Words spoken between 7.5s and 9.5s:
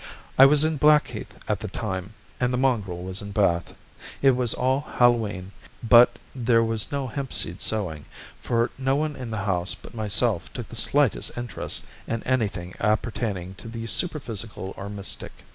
sowing, for no one in the